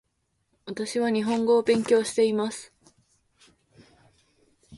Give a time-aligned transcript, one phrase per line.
[0.65, 2.73] 私は日本語を勉強しています